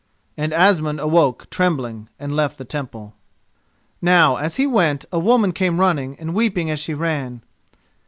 [0.35, 3.13] And Asmund awoke trembling and left the Temple.
[4.01, 7.43] Now as he went, a woman came running, and weeping as she ran.